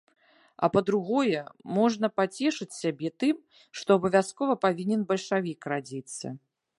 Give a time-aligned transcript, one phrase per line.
[0.67, 1.41] А па-другое,
[1.75, 3.35] можна пацешыць сябе тым,
[3.81, 6.27] што абавязкова павінен бальшавік радзіцца!